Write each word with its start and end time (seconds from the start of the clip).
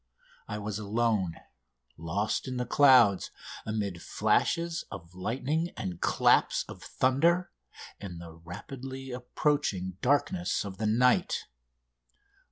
I 0.47 0.57
was 0.57 0.79
alone, 0.79 1.35
lost 1.95 2.47
in 2.47 2.57
the 2.57 2.65
clouds, 2.65 3.29
amid 3.67 4.01
flashes 4.01 4.83
of 4.89 5.13
lightning 5.13 5.69
and 5.77 6.01
claps 6.01 6.65
of 6.67 6.81
thunder, 6.81 7.51
in 7.99 8.17
the 8.17 8.33
rapidly 8.33 9.11
approaching 9.11 9.97
darkness 10.01 10.65
of 10.65 10.79
the 10.79 10.87
night! 10.87 11.45